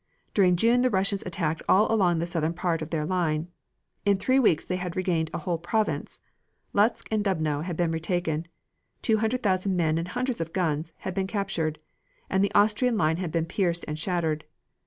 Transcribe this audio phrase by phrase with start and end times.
[0.33, 3.49] During June the Russians attacked all along the southern part of their line.
[4.03, 6.21] In three weeks they had regained a whole province.
[6.73, 8.47] Lutsk and Dubno had been retaken;
[9.03, 11.77] two hundred thousand men and hundreds of guns, had been captured,
[12.31, 14.43] and the Austrian line had been pierced and shattered.